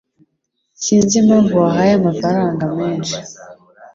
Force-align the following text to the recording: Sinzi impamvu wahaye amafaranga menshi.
Sinzi 0.83 1.13
impamvu 1.21 1.53
wahaye 1.63 1.93
amafaranga 1.99 2.63
menshi. 2.77 3.17